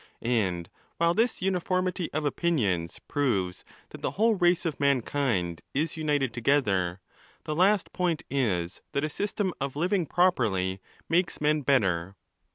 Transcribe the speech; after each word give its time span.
And 0.23 0.67
while 0.97 1.13
this 1.13 1.43
uniformity 1.43 2.11
of 2.11 2.25
opinions 2.25 2.97
proves 3.07 3.63
that 3.89 4.01
the 4.01 4.09
whole 4.17 4.33
race 4.33 4.65
of 4.65 4.79
man 4.79 5.03
kind 5.03 5.61
is 5.75 5.95
united 5.95 6.33
together, 6.33 7.01
the 7.43 7.55
last 7.55 7.93
point 7.93 8.23
is 8.27 8.81
that 8.93 9.03
a 9.03 9.11
system 9.11 9.53
of 9.61 9.75
living 9.75 10.07
properly 10.07 10.81
makes 11.07 11.39
men 11.39 11.61
better. 11.61 12.15